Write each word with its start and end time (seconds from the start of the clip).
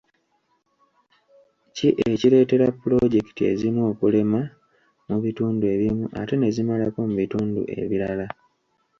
Ki 1.75 1.87
ekireetera 2.09 2.67
puloojekiti 2.79 3.41
ezimu 3.51 3.81
okulema 3.91 4.41
mu 5.07 5.17
bitundu 5.23 5.63
ebimu 5.73 6.05
ate 6.19 6.35
ne 6.37 6.49
zimalako 6.55 6.99
mu 7.07 7.13
bitundu 7.21 7.61
ebirala? 7.81 8.27